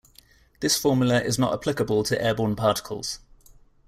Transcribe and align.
This 0.61 0.77
formula 0.77 1.21
is 1.21 1.37
not 1.37 1.53
applicable 1.53 2.01
to 2.05 2.19
airborne 2.19 2.55
particles. 2.55 3.19